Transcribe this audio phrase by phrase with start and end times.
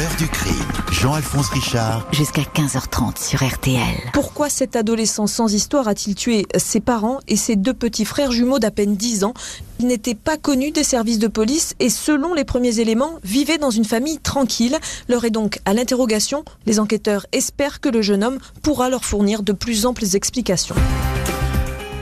[0.00, 0.54] L'heure du crime.
[0.92, 2.08] Jean-Alphonse Richard.
[2.10, 4.10] Jusqu'à 15h30 sur RTL.
[4.14, 8.58] Pourquoi cet adolescent sans histoire a-t-il tué ses parents et ses deux petits frères jumeaux
[8.58, 9.34] d'à peine 10 ans?
[9.78, 13.68] Il n'était pas connu des services de police et selon les premiers éléments, vivait dans
[13.68, 14.78] une famille tranquille.
[15.10, 16.46] L'heure est donc à l'interrogation.
[16.64, 20.76] Les enquêteurs espèrent que le jeune homme pourra leur fournir de plus amples explications.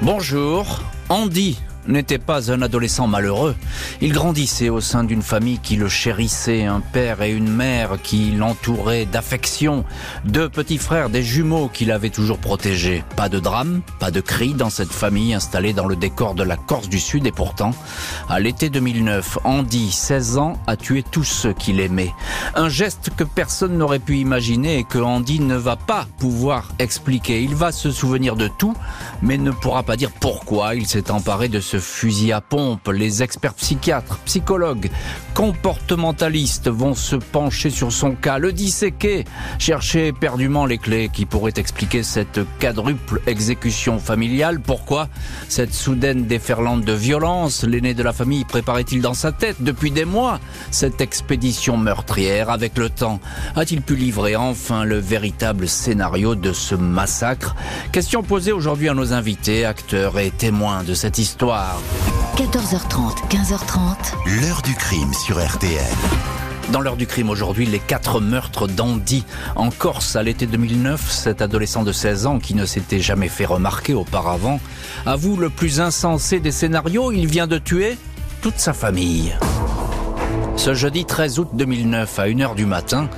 [0.02, 1.58] Bonjour, Andy
[1.88, 3.56] n'était pas un adolescent malheureux.
[4.00, 8.30] Il grandissait au sein d'une famille qui le chérissait, un père et une mère qui
[8.30, 9.84] l'entouraient d'affection,
[10.24, 13.02] deux petits frères, des jumeaux qu'il avait toujours protégés.
[13.16, 16.56] Pas de drame, pas de cri dans cette famille installée dans le décor de la
[16.56, 17.72] Corse du Sud et pourtant,
[18.28, 22.12] à l'été 2009, Andy, 16 ans, a tué tous ceux qu'il aimait.
[22.54, 27.42] Un geste que personne n'aurait pu imaginer et que Andy ne va pas pouvoir expliquer.
[27.42, 28.74] Il va se souvenir de tout,
[29.22, 32.88] mais ne pourra pas dire pourquoi il s'est emparé de ce fusil à pompe.
[32.88, 34.90] Les experts psychiatres, psychologues,
[35.34, 39.24] comportementalistes vont se pencher sur son cas, le disséquer,
[39.58, 44.60] chercher éperdument les clés qui pourraient expliquer cette quadruple exécution familiale.
[44.60, 45.08] Pourquoi
[45.48, 47.64] cette soudaine déferlante de violence?
[47.64, 52.50] L'aîné de la famille préparait-il dans sa tête depuis des mois cette expédition meurtrière?
[52.50, 53.20] Avec le temps
[53.56, 57.54] A-t-il pu livrer enfin le véritable scénario de ce massacre?
[57.92, 61.67] Question posée aujourd'hui à nos invités, acteurs et témoins de cette histoire.
[62.36, 64.40] 14h30, 15h30.
[64.40, 65.84] L'heure du crime sur RTL.
[66.72, 69.24] Dans l'heure du crime aujourd'hui, les quatre meurtres d'Andy.
[69.56, 73.44] En Corse, à l'été 2009, cet adolescent de 16 ans qui ne s'était jamais fait
[73.44, 74.60] remarquer auparavant
[75.04, 77.98] avoue le plus insensé des scénarios, il vient de tuer
[78.40, 79.36] toute sa famille.
[80.56, 83.08] Ce jeudi 13 août 2009, à 1h du matin,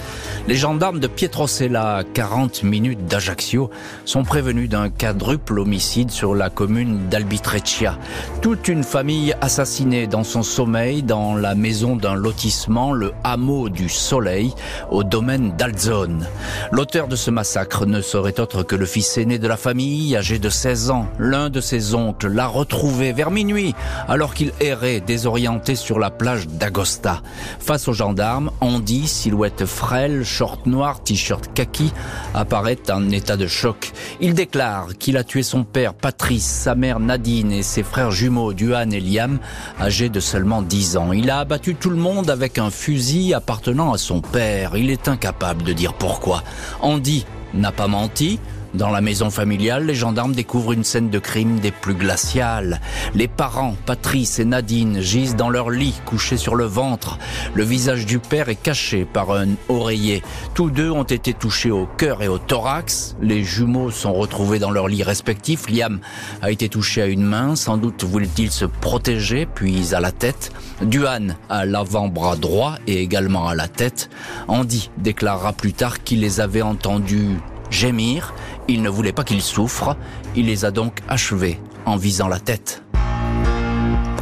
[0.51, 3.71] les gendarmes de Pietrocella, à 40 minutes d'Ajaccio,
[4.05, 7.97] sont prévenus d'un quadruple homicide sur la commune d'Albitreccia.
[8.43, 13.89] Toute une famille assassinée dans son sommeil dans la maison d'un lotissement, le hameau du
[13.89, 14.53] Soleil,
[14.91, 16.27] au domaine d'Alzone.
[16.73, 20.41] L'auteur de ce massacre ne serait autre que le fils aîné de la famille, âgé
[20.41, 21.07] de 16 ans.
[21.21, 23.77] L'un de ses oncles l'a retrouvé vers minuit,
[24.09, 27.23] alors qu'il errait désorienté sur la plage d'Agosta.
[27.61, 31.93] Face aux gendarmes, Andy, silhouette frêle, short noir, t-shirt kaki,
[32.33, 33.93] apparaît en état de choc.
[34.23, 38.55] Il déclare qu'il a tué son père Patrice, sa mère Nadine et ses frères jumeaux
[38.55, 39.39] Duane et Liam,
[39.79, 41.13] âgés de seulement 10 ans.
[41.13, 44.79] Il a abattu tout le monde avec un fusil appartenant à son père.
[44.79, 46.43] Il est incapable de dire pourquoi.
[46.81, 48.41] Andy n'a pas menti,
[48.75, 52.81] dans la maison familiale, les gendarmes découvrent une scène de crime des plus glaciales.
[53.15, 57.19] Les parents, Patrice et Nadine, gisent dans leur lit, couchés sur le ventre.
[57.55, 60.23] Le visage du père est caché par un oreiller.
[60.55, 63.17] Tous deux ont été touchés au cœur et au thorax.
[63.21, 65.69] Les jumeaux sont retrouvés dans leur lit respectifs.
[65.69, 66.01] Liam
[66.41, 70.53] a été touché à une main, sans doute voulait-il se protéger, puis à la tête.
[70.83, 74.11] Duane à l'avant-bras droit et également à la tête.
[74.49, 77.37] Andy déclarera plus tard qu'il les avait entendus
[77.71, 78.35] gémir,
[78.71, 79.97] il ne voulait pas qu'ils souffrent,
[80.37, 82.83] il les a donc achevés en visant la tête.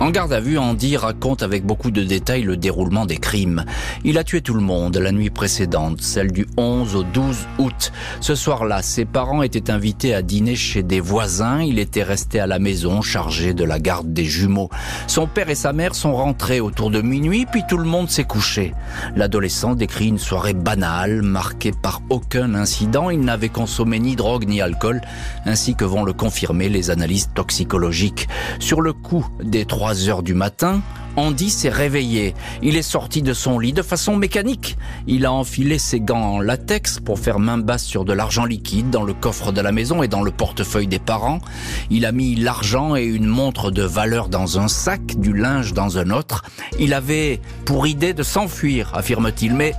[0.00, 3.64] En garde à vue, Andy raconte avec beaucoup de détails le déroulement des crimes.
[4.04, 7.92] Il a tué tout le monde la nuit précédente, celle du 11 au 12 août.
[8.20, 11.62] Ce soir-là, ses parents étaient invités à dîner chez des voisins.
[11.62, 14.70] Il était resté à la maison chargé de la garde des jumeaux.
[15.08, 18.22] Son père et sa mère sont rentrés autour de minuit, puis tout le monde s'est
[18.22, 18.75] couché.
[19.16, 23.10] L'adolescent décrit une soirée banale, marquée par aucun incident.
[23.10, 25.00] Il n'avait consommé ni drogue ni alcool,
[25.44, 28.28] ainsi que vont le confirmer les analyses toxicologiques.
[28.60, 30.82] Sur le coup des trois 3 heures du matin,
[31.16, 32.34] Andy s'est réveillé.
[32.60, 34.76] Il est sorti de son lit de façon mécanique.
[35.06, 38.91] Il a enfilé ses gants en latex pour faire main basse sur de l'argent liquide
[38.91, 41.41] dans le coffre de la maison et dans le portefeuille des parents.
[41.88, 45.97] Il a mis l'argent et une montre de valeur dans un sac, du linge dans
[45.97, 46.44] un autre.
[46.78, 49.72] Il avait pour idée de s'enfuir, affirme-t-il, mais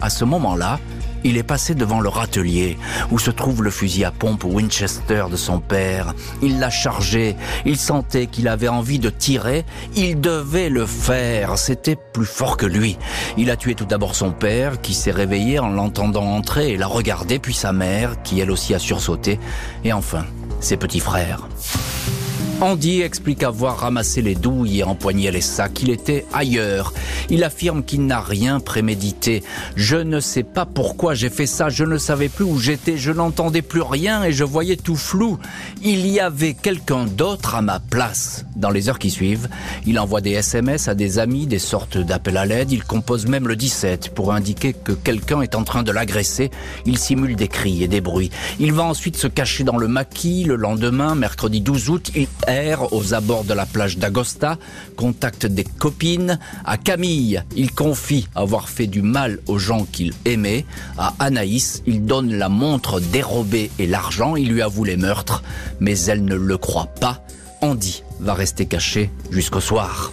[0.00, 0.78] à ce moment-là,
[1.26, 2.78] il est passé devant le râtelier
[3.10, 6.14] où se trouve le fusil à pompe Winchester de son père.
[6.40, 9.64] Il l'a chargé, il sentait qu'il avait envie de tirer,
[9.96, 12.96] il devait le faire, c'était plus fort que lui.
[13.36, 16.86] Il a tué tout d'abord son père qui s'est réveillé en l'entendant entrer et l'a
[16.86, 19.40] regardé, puis sa mère qui elle aussi a sursauté,
[19.84, 20.24] et enfin
[20.60, 21.48] ses petits frères.
[22.62, 25.82] Andy explique avoir ramassé les douilles et empoigné les sacs.
[25.82, 26.94] Il était ailleurs.
[27.28, 29.42] Il affirme qu'il n'a rien prémédité.
[29.76, 31.68] Je ne sais pas pourquoi j'ai fait ça.
[31.68, 32.96] Je ne savais plus où j'étais.
[32.96, 35.38] Je n'entendais plus rien et je voyais tout flou.
[35.82, 38.46] Il y avait quelqu'un d'autre à ma place.
[38.56, 39.48] Dans les heures qui suivent,
[39.84, 42.72] il envoie des SMS à des amis, des sortes d'appels à l'aide.
[42.72, 46.50] Il compose même le 17 pour indiquer que quelqu'un est en train de l'agresser.
[46.86, 48.30] Il simule des cris et des bruits.
[48.58, 52.10] Il va ensuite se cacher dans le maquis le lendemain, mercredi 12 août.
[52.46, 54.58] Erre aux abords de la plage d'Agosta,
[54.96, 56.38] contacte des copines.
[56.64, 60.64] À Camille, il confie avoir fait du mal aux gens qu'il aimait.
[60.98, 64.36] À Anaïs, il donne la montre dérobée et l'argent.
[64.36, 65.42] Il lui avoue les meurtres,
[65.80, 67.24] mais elle ne le croit pas.
[67.62, 70.12] Andy va rester caché jusqu'au soir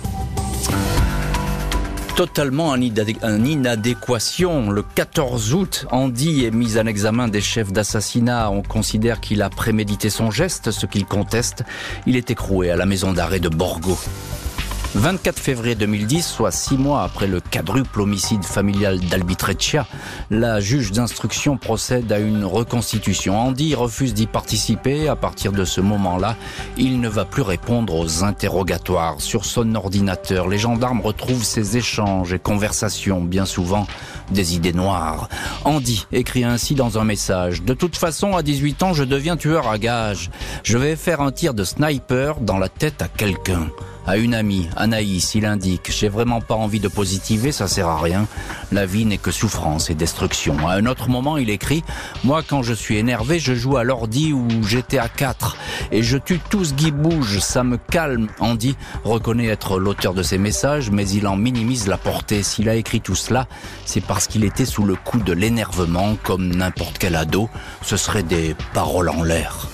[2.16, 4.70] totalement en inadéquation.
[4.70, 8.52] Le 14 août, Andy est mis en examen des chefs d'assassinat.
[8.52, 11.64] On considère qu'il a prémédité son geste, ce qu'il conteste.
[12.06, 13.98] Il est écroué à la maison d'arrêt de Borgo.
[14.96, 19.88] 24 février 2010, soit six mois après le quadruple homicide familial d'Albitreccia,
[20.30, 23.40] la juge d'instruction procède à une reconstitution.
[23.40, 25.08] Andy refuse d'y participer.
[25.08, 26.36] À partir de ce moment-là,
[26.78, 29.20] il ne va plus répondre aux interrogatoires.
[29.20, 33.88] Sur son ordinateur, les gendarmes retrouvent ses échanges et conversations, bien souvent
[34.34, 35.30] des idées noires.
[35.64, 37.64] Andy écrit ainsi dans un message.
[37.64, 40.30] De toute façon, à 18 ans, je deviens tueur à gage.
[40.64, 43.70] Je vais faire un tir de sniper dans la tête à quelqu'un
[44.06, 48.02] à une amie, Anaïs, il indique J'ai vraiment pas envie de positiver, ça sert à
[48.02, 48.28] rien.
[48.72, 50.68] La vie n'est que souffrance et destruction.
[50.68, 51.84] À un autre moment, il écrit
[52.24, 55.58] Moi, quand je suis énervé, je joue à l'ordi ou j'étais à 4
[55.92, 58.28] et je tue tout ce qui bouge, ça me calme.
[58.40, 62.44] Andy reconnaît être l'auteur de ces messages, mais il en minimise la portée.
[62.44, 63.48] S'il a écrit tout cela,
[63.86, 67.50] c'est qu'il était sous le coup de l'énervement, comme n'importe quel ado.
[67.82, 69.68] Ce serait des paroles en l'air.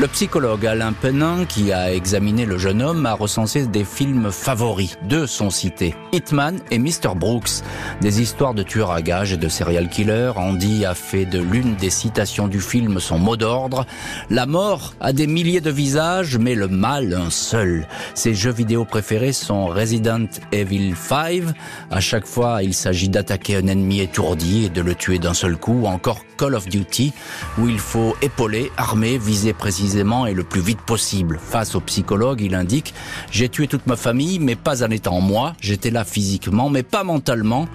[0.00, 4.96] Le psychologue Alain Penin, qui a examiné le jeune homme, a recensé des films favoris.
[5.02, 5.94] Deux sont cités.
[6.12, 7.14] Hitman et Mr.
[7.14, 7.62] Brooks.
[8.00, 10.32] Des histoires de tueurs à gages et de serial killers.
[10.36, 13.84] Andy a fait de l'une des citations du film son mot d'ordre.
[14.30, 17.86] La mort a des milliers de visages, mais le mal un seul.
[18.14, 21.42] Ses jeux vidéo préférés sont Resident Evil 5.
[21.90, 25.58] À chaque fois, il s'agit d'attaquer un ennemi étourdi et de le tuer d'un seul
[25.58, 25.84] coup.
[25.84, 27.12] Encore Call of Duty,
[27.58, 29.81] où il faut épauler, armer, viser précisément
[30.26, 31.40] et le plus vite possible.
[31.42, 32.94] Face au psychologue, il indique
[33.30, 35.54] J'ai tué toute ma famille, mais pas en étant moi.
[35.60, 37.66] J'étais là physiquement, mais pas mentalement.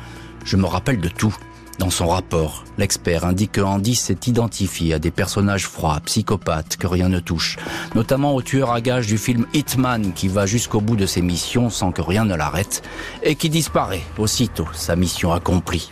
[0.46, 1.36] Je me rappelle de tout.
[1.80, 6.88] Dans son rapport, l'expert indique que Andy s'est identifié à des personnages froids, psychopathes, que
[6.88, 7.58] rien ne touche,
[7.94, 11.70] notamment au tueur à gages du film Hitman qui va jusqu'au bout de ses missions
[11.70, 12.82] sans que rien ne l'arrête
[13.22, 15.92] et qui disparaît aussitôt sa mission accomplie.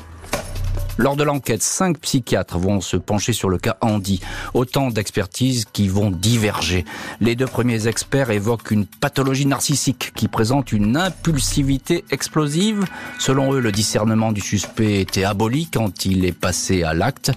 [0.97, 4.21] Lors de l'enquête, cinq psychiatres vont se pencher sur le cas Andy.
[4.53, 6.85] Autant d'expertises qui vont diverger.
[7.19, 12.85] Les deux premiers experts évoquent une pathologie narcissique qui présente une impulsivité explosive.
[13.19, 17.31] Selon eux, le discernement du suspect était aboli quand il est passé à l'acte.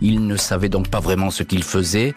[0.00, 2.14] Il ne savait donc pas vraiment ce qu'il faisait.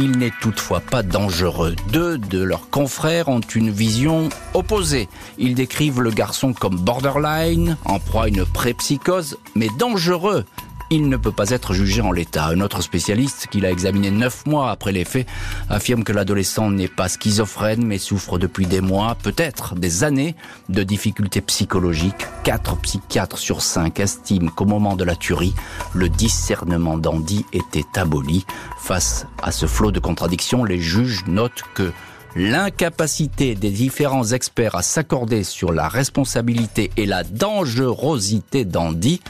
[0.00, 1.74] Il n'est toutefois pas dangereux.
[1.90, 5.08] Deux de leurs confrères ont une vision opposée.
[5.38, 10.44] Ils décrivent le garçon comme borderline, en proie à une pré-psychose, mais dangereux
[10.90, 12.46] il ne peut pas être jugé en l'état.
[12.46, 15.26] Un autre spécialiste, qui l'a examiné neuf mois après les faits,
[15.68, 20.34] affirme que l'adolescent n'est pas schizophrène, mais souffre depuis des mois, peut-être des années,
[20.68, 22.26] de difficultés psychologiques.
[22.44, 25.54] Quatre psychiatres sur cinq estiment qu'au moment de la tuerie,
[25.94, 28.44] le discernement d'Andy était aboli.
[28.78, 31.92] Face à ce flot de contradictions, les juges notent que
[32.36, 39.20] l'incapacité des différents experts à s'accorder sur la responsabilité et la dangerosité d'Andy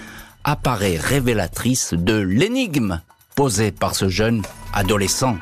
[0.49, 3.03] apparaît révélatrice de l'énigme
[3.37, 4.41] posée par ce jeune
[4.73, 5.37] adolescent.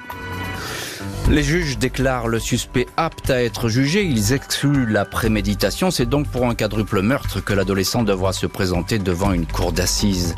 [1.31, 6.26] Les juges déclarent le suspect apte à être jugé, ils excluent la préméditation, c'est donc
[6.26, 10.35] pour un quadruple meurtre que l'adolescent devra se présenter devant une cour d'assises.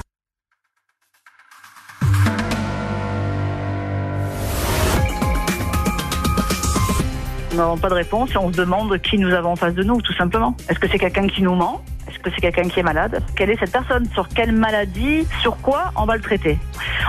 [7.52, 9.82] Nous n'avons pas de réponse et on se demande qui nous avons en face de
[9.82, 10.54] nous, tout simplement.
[10.68, 11.82] Est-ce que c'est quelqu'un qui nous ment?
[12.22, 15.92] Que c'est quelqu'un qui est malade Quelle est cette personne Sur quelle maladie Sur quoi
[15.96, 16.58] on va le traiter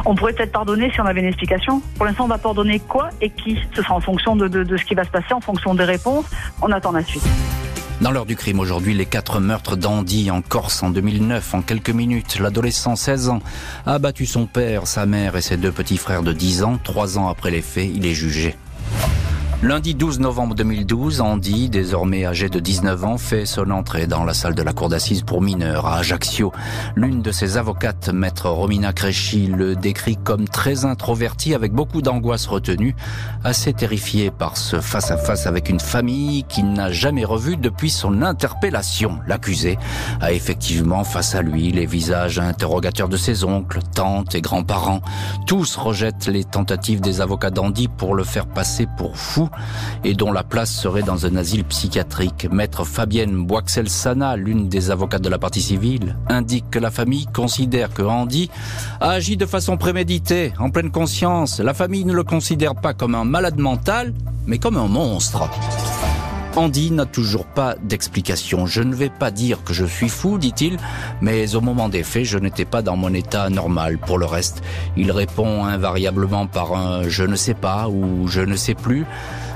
[0.05, 1.81] On pourrait peut-être pardonner si on avait une explication.
[1.95, 4.85] Pour l'instant, on va pardonner quoi et qui Ce sera en fonction de, de ce
[4.85, 6.25] qui va se passer, en fonction des réponses.
[6.61, 7.27] On attend la suite.
[8.01, 11.53] Dans l'heure du crime aujourd'hui, les quatre meurtres d'Andy en Corse en 2009.
[11.53, 13.41] En quelques minutes, l'adolescent 16 ans
[13.85, 16.79] a abattu son père, sa mère et ses deux petits frères de 10 ans.
[16.81, 18.55] Trois ans après les faits, il est jugé.
[19.61, 24.33] Lundi 12 novembre 2012, Andy, désormais âgé de 19 ans, fait son entrée dans la
[24.33, 26.53] salle de la cour d'assises pour mineurs à Ajaccio.
[26.95, 32.47] L'une de ses avocates, maître Romina Cresci, le décrit comme très introverti avec beaucoup d'angoisse
[32.47, 32.95] retenue,
[33.43, 39.19] assez terrifié par ce face-à-face avec une famille qu'il n'a jamais revue depuis son interpellation.
[39.27, 39.77] L'accusé
[40.21, 45.01] a effectivement face à lui les visages interrogateurs de ses oncles, tantes et grands-parents.
[45.45, 49.49] Tous rejettent les tentatives des avocats d'Andy pour le faire passer pour fou
[50.03, 52.48] et dont la place serait dans un asile psychiatrique.
[52.51, 57.94] Maître Fabienne Boixel-Sana, l'une des avocates de la partie civile, indique que la famille considère
[57.94, 58.50] que Andy
[59.00, 61.60] a agi de façon préméditée, en pleine conscience.
[61.60, 64.13] La famille ne le considère pas comme un malade mental,
[64.46, 65.50] mais comme un monstre.
[66.56, 68.65] Andy n'a toujours pas d'explication.
[68.65, 70.77] Je ne vais pas dire que je suis fou, dit-il,
[71.22, 73.98] mais au moment des faits, je n'étais pas dans mon état normal.
[73.98, 74.62] Pour le reste,
[74.98, 79.06] il répond invariablement par un je ne sais pas ou je ne sais plus.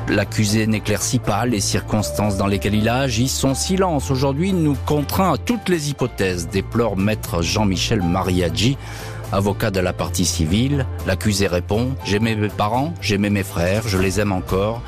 [0.09, 3.27] L'accusé n'éclaircit pas les circonstances dans lesquelles il a agi.
[3.27, 8.77] Son silence aujourd'hui nous contraint à toutes les hypothèses, déplore maître Jean-Michel Mariaggi,
[9.31, 10.85] avocat de la partie civile.
[11.07, 14.81] L'accusé répond J'aimais mes parents, j'aimais mes frères, je les aime encore.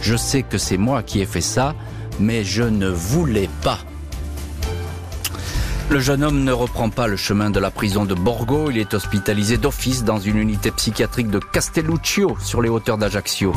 [0.00, 1.74] Je sais que c'est moi qui ai fait ça,
[2.20, 3.78] mais je ne voulais pas.
[5.88, 8.70] Le jeune homme ne reprend pas le chemin de la prison de Borgo.
[8.70, 13.52] Il est hospitalisé d'office dans une unité psychiatrique de Castelluccio, sur les hauteurs d'Ajaccio.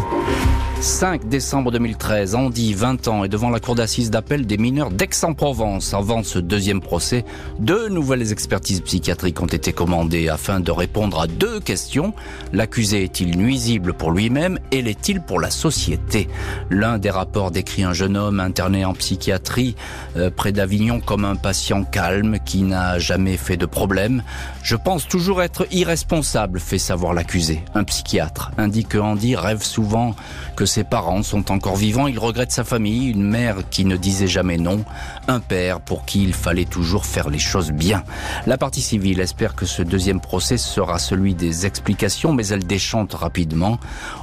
[0.82, 5.94] 5 décembre 2013, Andy, 20 ans, est devant la cour d'assises d'appel des mineurs d'Aix-en-Provence.
[5.94, 7.26] Avant ce deuxième procès,
[7.60, 12.14] deux nouvelles expertises psychiatriques ont été commandées afin de répondre à deux questions.
[12.54, 16.30] L'accusé est-il nuisible pour lui-même et l'est-il pour la société?
[16.70, 19.76] L'un des rapports décrit un jeune homme interné en psychiatrie
[20.16, 24.24] euh, près d'Avignon comme un patient calme qui n'a jamais fait de problème.
[24.64, 27.64] Je pense toujours être irresponsable, fait savoir l'accusé.
[27.76, 30.16] Un psychiatre indique que Andy rêve souvent
[30.56, 34.28] que ses parents sont encore vivants, il regrette sa famille, une mère qui ne disait
[34.28, 34.86] jamais non,
[35.28, 38.04] un père pour qui il fallait toujours faire les choses bien.
[38.46, 43.14] La partie civile espère que ce deuxième procès sera celui des explications, mais elle déchante
[43.14, 43.80] rapidement.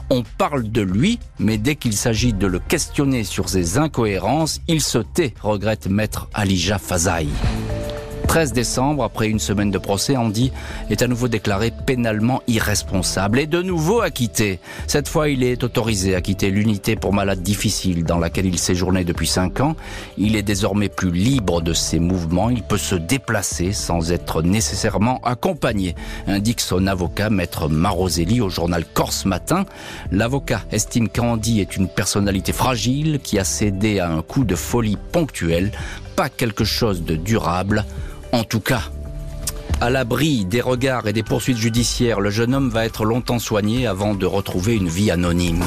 [0.08, 4.80] On parle de lui, mais dès qu'il s'agit de le questionner sur ses incohérences, il
[4.80, 7.28] se tait, regrette maître Alija Fazaï.
[8.26, 10.52] 13 décembre, après une semaine de procès, Andy
[10.90, 14.58] est à nouveau déclaré pénalement irresponsable et de nouveau acquitté.
[14.86, 19.04] Cette fois, il est autorisé à quitter l'unité pour malades difficiles dans laquelle il séjournait
[19.04, 19.76] depuis 5 ans.
[20.18, 22.50] Il est désormais plus libre de ses mouvements.
[22.50, 25.94] Il peut se déplacer sans être nécessairement accompagné,
[26.26, 29.64] indique son avocat, maître Maroselli, au journal Corse Matin.
[30.10, 34.98] L'avocat estime qu'Andy est une personnalité fragile qui a cédé à un coup de folie
[35.12, 35.70] ponctuel,
[36.16, 37.84] pas quelque chose de durable.
[38.36, 38.82] En tout cas,
[39.80, 43.86] à l'abri des regards et des poursuites judiciaires, le jeune homme va être longtemps soigné
[43.86, 45.64] avant de retrouver une vie anonyme.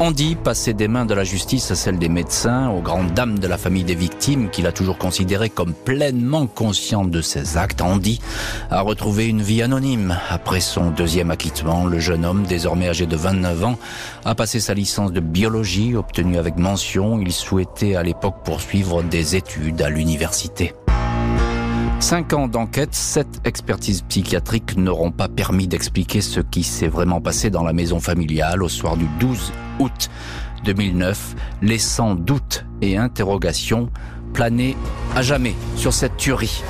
[0.00, 3.46] Andy, passé des mains de la justice à celles des médecins, aux grandes dames de
[3.46, 8.20] la famille des victimes, qu'il a toujours considéré comme pleinement conscient de ses actes, Andy
[8.70, 10.14] a retrouvé une vie anonyme.
[10.28, 13.78] Après son deuxième acquittement, le jeune homme, désormais âgé de 29 ans,
[14.26, 17.18] a passé sa licence de biologie, obtenue avec mention.
[17.18, 20.74] Il souhaitait à l'époque poursuivre des études à l'université.
[22.00, 27.50] Cinq ans d'enquête, sept expertises psychiatriques n'auront pas permis d'expliquer ce qui s'est vraiment passé
[27.50, 30.10] dans la maison familiale au soir du 12 août
[30.64, 33.90] 2009, laissant doute et interrogations
[34.32, 34.76] planer
[35.14, 36.62] à jamais sur cette tuerie.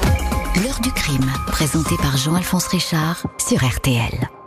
[0.57, 4.40] L'heure du crime, présenté par Jean-Alphonse Richard sur RTL.